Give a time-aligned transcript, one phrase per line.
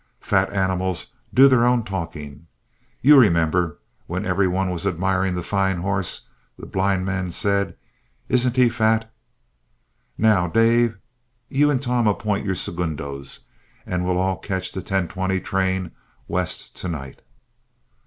[0.19, 2.47] Fat animals do their own talking.
[3.03, 3.77] You remember
[4.07, 6.27] when every one was admiring the fine horse,
[6.57, 7.75] the blind man said,
[8.27, 9.13] 'Isn't he fat?'
[10.17, 10.97] Now, Dave,
[11.49, 13.41] you and Tom appoint your segundos,
[13.85, 15.91] and we'll all catch the 10:20 train
[16.27, 17.21] west to night."